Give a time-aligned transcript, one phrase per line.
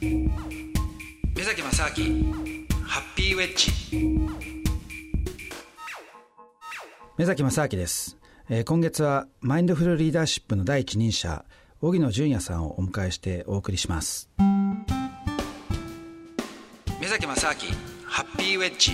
[0.00, 2.34] 目崎正明
[2.84, 3.72] ハッピーウェッジ。
[7.16, 8.18] 目崎正明です、
[8.50, 11.46] えー、今月はマインドフルリーダーシップの第一人者
[11.80, 14.28] 荻野純也さんをお迎えしてお送りします。
[17.00, 17.54] 目崎正明
[18.04, 18.92] ハッピーウェッジ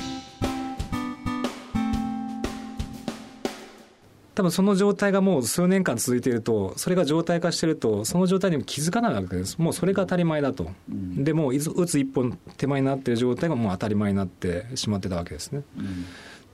[4.35, 15.63] 多分その状態がもう数年間続いていると、それが状態化していると、その状態にも気づかないわけです、もうそれが当たり前だと、うん、でもう打つ一本手前になっている状態がもう当たり前になってしまってたわけですね。
[15.77, 16.07] うん、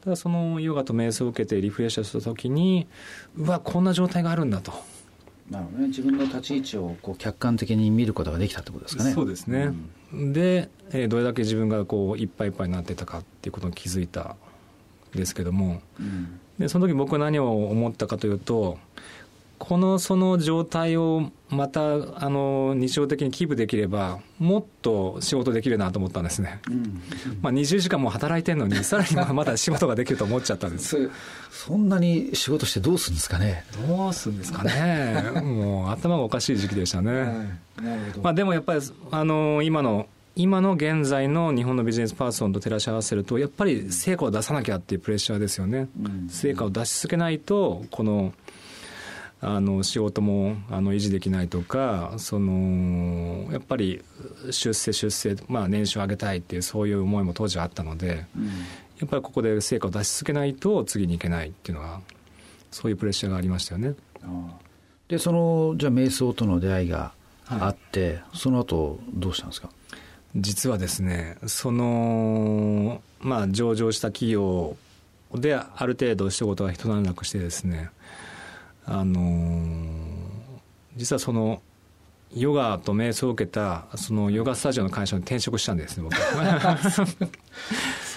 [0.03, 2.89] ただそのヨガと瞑想を受けてリフレッシュしたときに、
[3.37, 4.73] うわ、こんな状態があるんだと。
[5.49, 9.13] なるほどね、自分の立ち位置をこう客観的に見ることができたってことですかね。
[9.13, 9.73] そうですね、
[10.13, 14.37] うん、で、えー、どれだけ自分がこういっぱいいっぱいになってたかっていうことに気づいた
[15.15, 18.79] んですけども、うんでその時僕は何を思ったかというと
[19.59, 21.81] このその状態をまた
[22.25, 27.03] あの日常的にキープできればもっと仕事できるなと思ったんですね、うん、
[27.43, 31.11] まあ、20時間も働いてるのに さらにまだ仕事ができると思っちゃったんです。
[31.51, 33.65] そんなに仕事してどうするんですかね？
[33.89, 35.33] どうするんですかね。
[35.43, 40.07] もう頭がおかしい時期でしたね、はい、まあ、でもやっぱりあの今の
[40.39, 45.89] 今の現在の日本のビジネスパーソンと照らし合わせると、やっぱり成果を出さなきゃっていうプレッシャーですよね。
[46.01, 48.33] うん、成果を出し続けないと、この、
[49.41, 54.03] あの仕事もあの維持できないとかそのやっぱり
[54.51, 58.53] 出世出世、まあ、年収を上げたいっていうそういう思いも当時はあったので、うん、や
[59.07, 62.01] っぱりここで成果を出し続けないと次に行けないっていうのは
[62.73, 63.95] そういうプレッシャーがありましたよね。
[65.07, 67.13] でそのじゃあ瞑想との出会いが
[67.47, 69.71] あって、はい、その後どうしたんですか？
[70.37, 74.77] 実はですね、その、まあ、上場した企業
[75.35, 77.91] である程度仕事が一段落してですね、
[78.85, 79.21] あの
[80.97, 81.63] 実はその、
[82.35, 86.17] ヨガと瞑想を受けた、そのヨガスタジオの会社に転職したんですね、僕。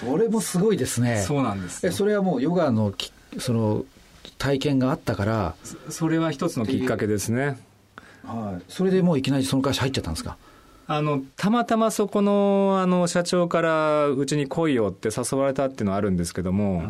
[0.00, 1.22] それもすごいですね。
[1.26, 3.84] そうなんですえ、それはもうヨガのき、その、
[4.38, 5.54] 体験があったから
[5.88, 7.58] それは一つのきっかけですね。
[8.24, 8.62] はい。
[8.68, 10.36] それでもういきなりその会社入っちゃったんですか？
[10.94, 16.86] あのたまたまそこのあの社長からうちに来いよって誘われたっていうのはあるんですけども、はい、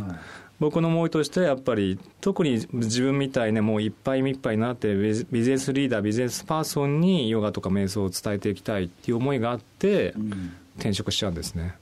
[0.58, 11.76] 僕の思いとしてはやっぱり特に自分みたいねもういっぱいいっぱいになってビジネスリーダービジネスパーソンにヨガとか瞑想を伝えていきたいっていう思いがあって、うん、転職しちゃうんですね。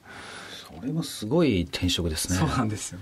[0.79, 2.37] それもすごい転職ですね。
[2.37, 2.99] そうなんですよ。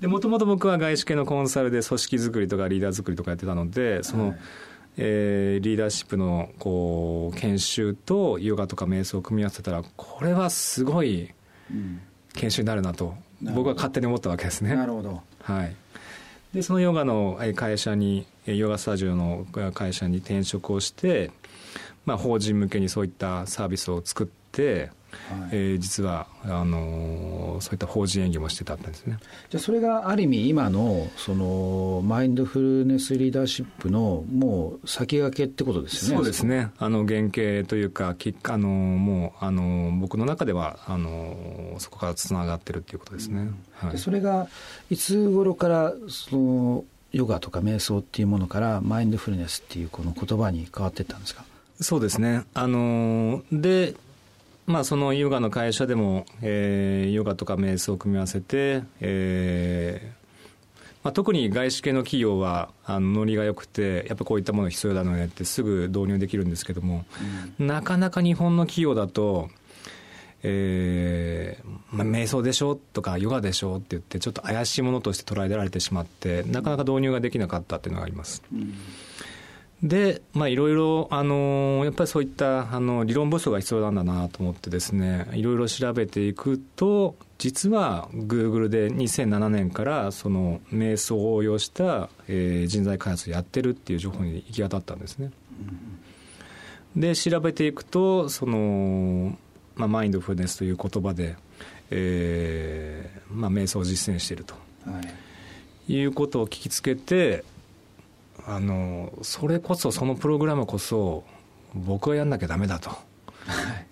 [0.00, 4.38] でもともと僕は外資系のコンサルで組織作りとかリーダー作りとかやってたのでその、はい
[5.00, 11.32] えー、リーダーシップのこう研修とヨガとか瞑想を組み合わせたらこれはすごい
[12.34, 14.74] 研修になるなと、うん、僕は勝手に思ったわけですね。
[14.74, 15.76] なるほど、はい、
[16.52, 21.30] でそのヨガの会社にヨガスタジオの会社に転職をして、
[22.04, 24.90] まあ、法人向けにそういったサービスを作って
[25.30, 29.18] はい、えー、実はあのそういった法人営業もしてたんですね。
[29.50, 36.16] じゃあそれがある意味今のそのマインドフルネスリーダーシップのもう先駆けってことですよね。
[36.16, 36.70] そうですね。
[36.78, 43.40] あの原型というかきあのもうあの僕の中ではあのそこからつながってるっていうことですね、
[43.82, 44.48] うん、はい、それが
[44.90, 51.44] いつ頃からそのヨガとか瞑想っていうものからマインドフルネスっていうこの言葉に変わっていったんですか？
[51.80, 52.44] そうですね。
[52.54, 53.94] あので
[54.68, 60.18] まあ、そのヨガの会社でも、えー、ヨガとか瞑想を組み合わせて、えー
[61.02, 67.06] まあ、特に外資系の企業はあのノリが良くてやっぱこういったもの必要だのねってすぐ導入できるんですけども、
[67.58, 69.48] うん、なかなか日本の企業だと、
[70.42, 78.42] えーまあ、瞑想でしょとかヨガでしょって言ってちょっと怪しいものとして捉えられてしまってなかなか導入ができなかったっていうのがあります。
[78.52, 78.74] うん
[79.82, 95.30] で、まあ、いろいろ、あの、やっぱりそういった、あの、理論武装が必要なんだなと思ってですね、いろいろ調べていくと、実は、グーグルで2007年から、その、瞑想を応用した、えー、人材開発をやってるっていう情報に行き当たったんですね。
[96.96, 99.38] で、調べていくと、その、
[99.76, 101.36] まあ、マインドフルネスという言葉で、
[101.90, 104.54] えー、まあ、瞑想を実践していると。
[104.84, 105.00] は
[105.88, 107.44] い、いうことを聞きつけて、
[108.50, 111.22] あのそれこそそのプログラムこそ
[111.74, 112.90] 僕がやんなきゃだめだと、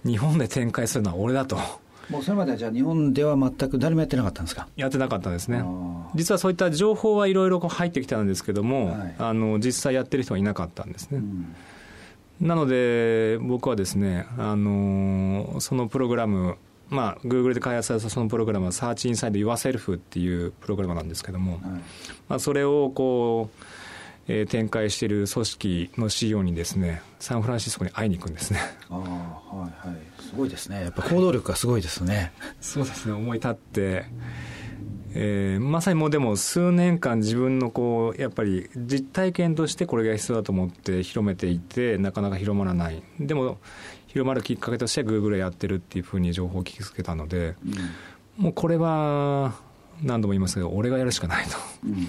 [0.05, 1.59] 日本で展開するのは俺だと。
[2.09, 4.69] もうそれまではじゃあ日本では全く誰もやってなかったんですか？
[4.77, 5.63] やってなかったですね。
[6.15, 11.55] 実はそういった情報はいろいろ入ってきたんですけども、はい、あの実際やってる人はいなかったんですね、うん、
[12.41, 16.57] なので僕はですねあのそのプログラム
[16.89, 21.61] まあ、グーグルで開発されたそのプログラムは、サーチインサイド Yourself っていうプログラムなんですけども、はい、
[22.29, 23.65] まあ、それをこう、
[24.29, 28.61] えー、展開している組織の CEO にですねサンフランシスコに会いに行くんですね。
[28.91, 29.89] あはいはい。
[29.89, 29.99] はい、
[30.37, 30.83] ごいですね。
[30.83, 32.33] やっぱ行動力がすごいですね。
[32.61, 33.13] そうですね。
[33.13, 34.05] 思い立って
[35.19, 43.03] えー、まさにもうでも数年間自分のこうやっぱり実体験としてこれが必要だと思って広めていてなかなか広まらない。
[43.19, 43.57] でも
[44.09, 47.55] 広まるきっかけとしてグーグルやってるっていうふうに情報を聞きつけたので、
[48.39, 49.55] うん、もうこれは
[50.03, 52.09] 何度も言いますけど俺がやるしかないと、うん、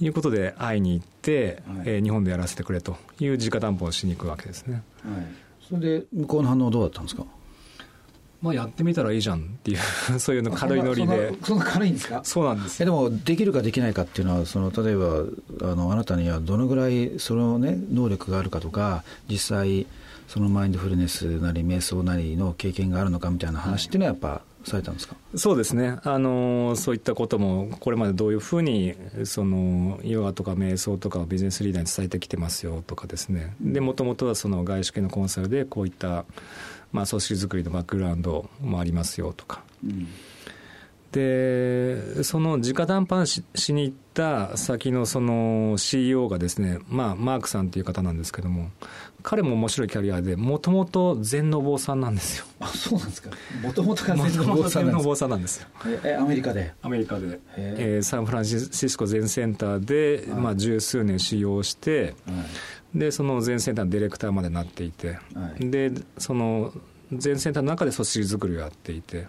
[0.00, 5.26] いうことで会いに行って、はい、えー、日本でやらせてくれという直談判をしに行くわけですね、はい、
[5.68, 7.24] それで向こうの反応どうだったんですか？
[8.40, 9.78] まあ、やってみたらいいじゃんっていう
[10.20, 11.34] そういうの軽いノリで。
[11.42, 12.20] そんな軽いんですか？
[12.22, 12.80] そうなんです。
[12.80, 19.86] えでもできるかできないかっていうのはその例えばあのあなたにはどのぐらいその、ね、能力があるかとか実際
[20.28, 25.16] そのマインドフルネスなり瞑想なりの経験があるのかみたいな話っていうのはやっぱされたんですか？
[25.34, 25.98] そうですね。
[26.04, 28.94] あのそういったこともこれまでどういうふうに
[29.24, 33.54] そのヨガとか瞑想とかをビジネスリーダーに伝えてきてますよとかですね。
[33.60, 36.24] でもともとはその外資系のコンサルでこういった
[36.90, 40.08] まあ、組織づくりのバックグラウンドもありますよとか、うん、
[41.12, 48.70] でその直談判ししに行った先のその CEO がですね、まあ、マークさんという方なんですけども
[49.22, 52.44] 彼も面白いキャリアでもともと禅の坊さんなんですよ。
[52.60, 53.30] あそうなんですか。
[53.62, 54.54] もともとが禅の
[55.02, 55.68] 坊さんなんですよ。
[56.04, 56.72] えアメリカで？
[56.82, 62.32] アメリカで、えー、サンフランシスコ禅センターで、まあ、十数年使用して、は
[62.94, 62.98] い。
[62.98, 66.72] でその全センターのディレクターまでなっていて、はい、でその
[67.12, 69.26] 全センターの中で組織作りをやっていて、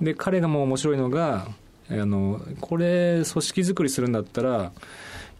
[0.00, 1.48] うん、で彼がもう面白いのが
[1.90, 4.72] あのこれ組織作りするんだったらや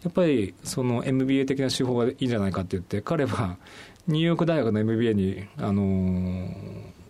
[0.08, 3.56] っぱりその MBA 的な手法がいいんじゃないかって言って彼は
[4.06, 6.48] ニューヨーク大学の MBA にあの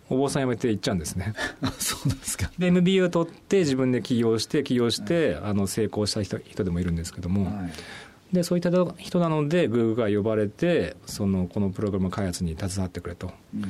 [0.09, 1.33] お坊さん辞めて行っちゃうんですね。
[1.79, 2.51] そうなんですか。
[2.59, 7.71] で MBA を取って自分で起業して起業して、はい、あの成功した人人でもいるんですけども、はい。
[8.33, 13.63] でそういった人なので、グーグルが呼ばれて、そのこのプログラム開発に携わってくれと、うん、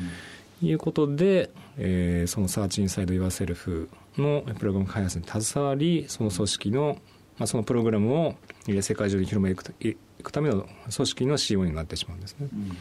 [0.64, 6.98] いうことで、えー、そのサーチインサイド・ユアセルフのプログラム開発に携わり、その組織の、
[7.38, 8.36] まあ、そのプログラムを
[8.82, 12.48] 世界中に広めていくための組織の CEO になってしまうんですね。
[12.54, 12.76] うんうんうん、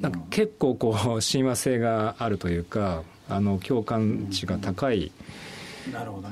[0.00, 5.12] なんか結構こう親和性があるというか、あの共感値が高い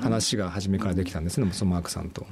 [0.01, 2.25] 話が初めからできたんですね、そのマークさんと。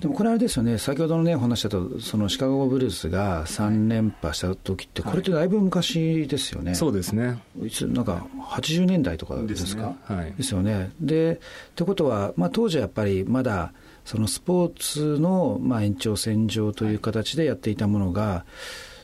[0.00, 6.70] でもこれあれですよね、先ほどのね、お話だと、そのシカゴブルースが3連覇した時って、これってだいぶ昔ですよね。
[6.70, 7.42] はい、そうですね。
[7.62, 9.94] いつ、なんか80年代とかですか？
[10.06, 10.16] ですね。
[10.16, 10.90] はい、ですよね。
[11.00, 13.72] で、ってことは、まあ当時はやっぱりまだ、
[14.04, 18.50] そのスポーツのまあ延長線上という形でやっていたものが、はい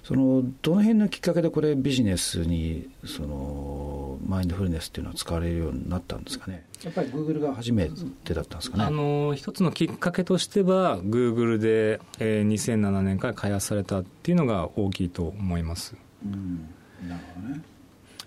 [0.03, 3.80] そのどの辺のきっかけでこれビジネスにその
[4.27, 6.65] マインドフルネスっていうのは使われるようになったんですかね。
[6.83, 7.89] やっぱりグーグルが初め
[8.25, 8.85] てだったんですかね。
[8.85, 15.95] あの一つのきっかけとしてはグーグルで、えー、2007年から開発されたっていうのが大きいと思います、
[16.25, 16.69] うん、
[17.09, 17.63] なるほどね。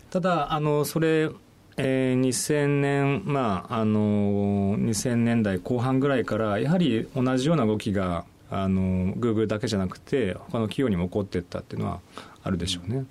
[0.10, 1.30] ただあのそれ
[1.75, 12.00] えー、2000年、まあ、あの2000年代後半ぐらいからやはり同じような動きがあのグーグルだけじゃなくて他の企業にも起こっていったっていうのは
[12.44, 13.06] あるでしょうね。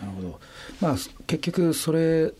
[0.00, 0.40] なるほど、
[0.80, 0.96] まあ、
[1.26, 2.32] 結局それ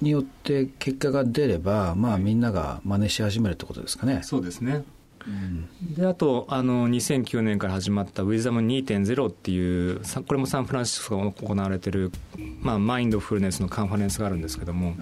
[0.00, 4.20] によって結果が出れば、まあ、みんなが真似し始めるってことですかね。
[4.22, 4.84] そうですね。
[5.26, 12.10] うん、であとあの2009年から始まった Wisdom2.0 っていうこれもサンフランシスコで行われてる、
[12.60, 14.96] まあ、マインドフルネスのカンファレンスがあるんですけども、はい。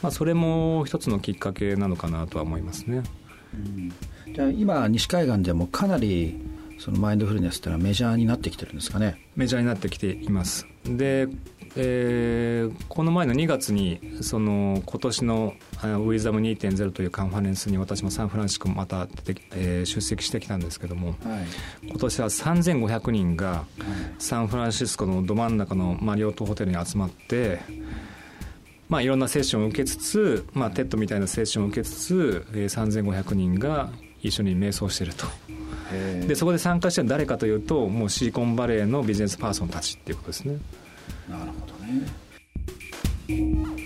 [0.00, 3.02] まあ、それも一つのきっかけなのかなとは思いますね。
[3.54, 3.92] うん。
[4.32, 6.40] じゃ今西海岸でもかなり
[6.78, 9.20] そのマインドフルネスっていうのはメジャーになってきてるんですかね。
[9.36, 10.66] メジャーになってきています。
[10.84, 11.28] で、
[11.76, 21.16] えー、この前の2月にその今年のウィザム2.0というカンファレンスに私もサンフランシスコまた出て、えー、出席してきたんですけども、はい、
[21.86, 23.64] 今年は3500人が
[24.18, 27.60] サンフランシスコのど真ん中のマリオットホテルに集まって
[28.88, 33.90] まあ、いろんなセッションを受けつつ、まあ、 TED みたいなセッションを受けつつ、えー、3500人が
[34.22, 35.26] 一緒に瞑想してると
[36.26, 40.58] でそこで参加してるのは誰かというともうシリコンバレーのビジネスパーソンたちっていうことですね。
[41.28, 43.77] なるほどね